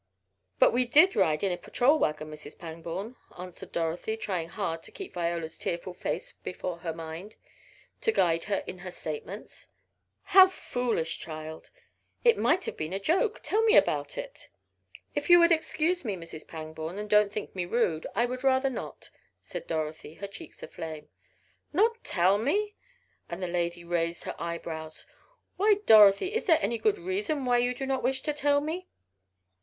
[0.57, 2.57] "But we did ride in a patrol wagon, Mrs.
[2.57, 7.35] Pangborn," answered Dorothy, trying hard to keep Viola's tearful face before her mind,
[8.01, 9.67] to guide her in her statements.
[10.23, 11.69] "How foolish, child.
[12.23, 14.49] It might have been a joke Tell me about it!"
[15.13, 16.47] "If you would excuse me, Mrs.
[16.47, 21.09] Pangborn, and not think me rude, I would rather not," said Dorothy, her cheeks aflame.
[21.73, 22.73] "Not tell me!"
[23.29, 25.05] and the lady raised her eyebrows.
[25.57, 26.33] "Why, Dorothy!
[26.33, 28.87] Is there any good reason why you do not wish to tell me?"